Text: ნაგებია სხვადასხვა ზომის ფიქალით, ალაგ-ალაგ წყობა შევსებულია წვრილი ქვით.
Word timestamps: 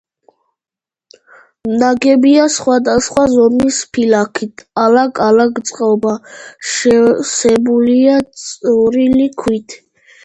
ნაგებია 1.81 2.45
სხვადასხვა 2.53 3.25
ზომის 3.35 3.81
ფიქალით, 3.97 4.63
ალაგ-ალაგ 4.85 5.61
წყობა 5.71 6.15
შევსებულია 6.73 8.19
წვრილი 8.47 9.29
ქვით. 9.45 9.79